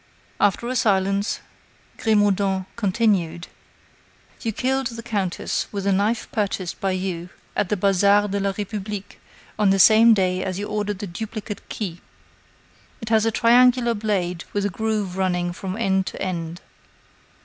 After 0.39 0.67
a 0.67 0.75
silence, 0.75 1.41
Grimaudan 1.99 2.65
continued: 2.75 3.47
"You 4.41 4.51
killed 4.51 4.87
the 4.87 5.03
countess 5.03 5.67
with 5.71 5.85
a 5.85 5.91
knife 5.91 6.27
purchased 6.31 6.81
by 6.81 6.93
you 6.93 7.29
at 7.55 7.69
the 7.69 7.77
Bazar 7.77 8.27
de 8.27 8.39
la 8.39 8.51
Republique 8.57 9.19
on 9.59 9.69
the 9.69 9.77
same 9.77 10.15
day 10.15 10.43
as 10.43 10.57
you 10.57 10.65
ordered 10.67 10.97
the 10.97 11.05
duplicate 11.05 11.69
key. 11.69 12.01
It 12.99 13.09
has 13.09 13.27
a 13.27 13.31
triangular 13.31 13.93
blade 13.93 14.43
with 14.53 14.65
a 14.65 14.69
groove 14.71 15.17
running 15.17 15.53
from 15.53 15.77
end 15.77 16.07
to 16.07 16.19
end." 16.19 16.61